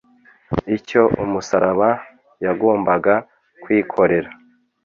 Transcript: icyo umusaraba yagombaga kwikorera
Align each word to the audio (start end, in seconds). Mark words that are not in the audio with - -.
icyo 0.77 1.01
umusaraba 1.23 1.89
yagombaga 2.45 3.13
kwikorera 3.63 4.29